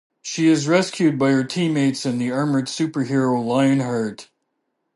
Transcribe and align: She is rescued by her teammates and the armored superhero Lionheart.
She 0.23 0.47
is 0.47 0.67
rescued 0.67 1.19
by 1.19 1.29
her 1.29 1.43
teammates 1.43 2.07
and 2.07 2.19
the 2.19 2.31
armored 2.31 2.65
superhero 2.65 3.39
Lionheart. 3.45 4.31